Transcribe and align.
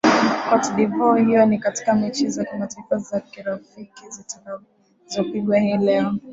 cote 0.49 0.73
devoire 0.75 1.17
hiyo 1.23 1.45
ni 1.45 1.57
katika 1.59 1.93
mechi 1.95 2.29
za 2.29 2.45
kimataifa 2.45 2.97
za 2.97 3.19
kirafiki 3.19 4.03
zitakazopigwa 4.09 5.57
hii 5.59 5.77
leo 5.77 6.13